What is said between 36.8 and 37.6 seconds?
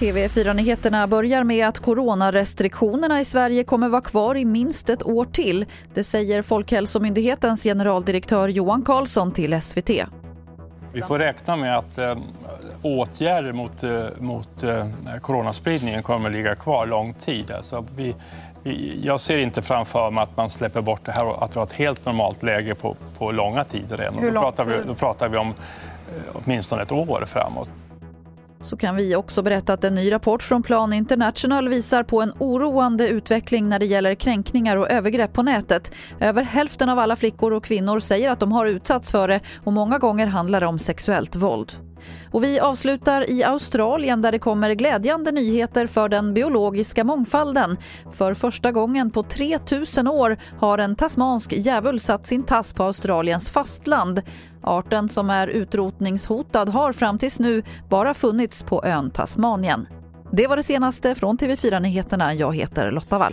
av alla flickor